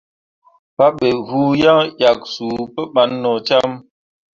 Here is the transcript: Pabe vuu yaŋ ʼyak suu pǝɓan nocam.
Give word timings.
Pabe 0.77 1.09
vuu 1.27 1.51
yaŋ 1.63 1.79
ʼyak 1.97 2.19
suu 2.33 2.63
pǝɓan 2.73 3.09
nocam. 3.21 3.69